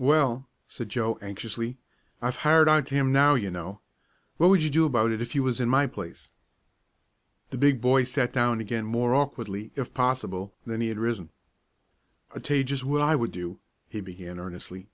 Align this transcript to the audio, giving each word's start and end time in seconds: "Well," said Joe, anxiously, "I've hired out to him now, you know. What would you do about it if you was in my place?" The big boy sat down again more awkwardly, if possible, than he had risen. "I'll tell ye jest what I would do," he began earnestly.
"Well," 0.00 0.48
said 0.66 0.88
Joe, 0.88 1.16
anxiously, 1.22 1.76
"I've 2.20 2.34
hired 2.38 2.68
out 2.68 2.86
to 2.86 2.96
him 2.96 3.12
now, 3.12 3.36
you 3.36 3.52
know. 3.52 3.78
What 4.36 4.50
would 4.50 4.64
you 4.64 4.68
do 4.68 4.84
about 4.84 5.12
it 5.12 5.22
if 5.22 5.32
you 5.36 5.44
was 5.44 5.60
in 5.60 5.68
my 5.68 5.86
place?" 5.86 6.32
The 7.50 7.56
big 7.56 7.80
boy 7.80 8.02
sat 8.02 8.32
down 8.32 8.60
again 8.60 8.84
more 8.84 9.14
awkwardly, 9.14 9.70
if 9.76 9.94
possible, 9.94 10.52
than 10.66 10.80
he 10.80 10.88
had 10.88 10.98
risen. 10.98 11.30
"I'll 12.34 12.40
tell 12.40 12.56
ye 12.56 12.64
jest 12.64 12.82
what 12.82 13.00
I 13.00 13.14
would 13.14 13.30
do," 13.30 13.60
he 13.88 14.00
began 14.00 14.40
earnestly. 14.40 14.88